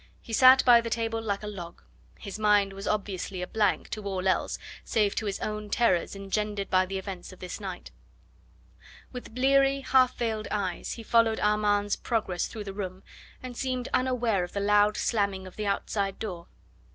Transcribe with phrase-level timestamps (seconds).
[0.19, 1.83] He sat by the table like a log;
[2.17, 6.71] his mind was obviously a blank to all else save to his own terrors engendered
[6.71, 7.91] by the events of this night.
[9.11, 13.03] With bleary, half veiled eyes he followed Armand's progress through the room,
[13.43, 16.47] and seemed unaware of the loud slamming of the outside door.